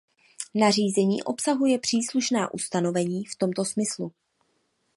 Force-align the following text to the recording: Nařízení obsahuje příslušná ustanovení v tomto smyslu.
Nařízení 0.53 1.23
obsahuje 1.23 1.79
příslušná 1.79 2.53
ustanovení 2.53 3.25
v 3.25 3.35
tomto 3.35 3.65
smyslu. 3.65 4.11